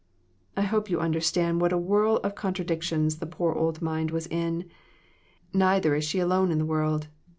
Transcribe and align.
I 0.57 0.63
hope 0.63 0.89
you 0.89 0.99
understand 0.99 1.61
what 1.61 1.71
a 1.71 1.77
whirl 1.77 2.15
of 2.23 2.33
contra 2.33 2.65
dictions 2.65 3.17
the 3.17 3.27
poor 3.27 3.53
old 3.53 3.83
mind 3.83 4.09
was 4.09 4.25
in. 4.25 4.67
Neither 5.53 5.93
is 5.93 6.05
she 6.05 6.17
alone 6.17 6.49
in 6.49 6.57
the 6.57 6.65
world. 6.65 7.07